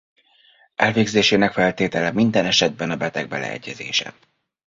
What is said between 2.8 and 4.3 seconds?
a beteg beleegyezése.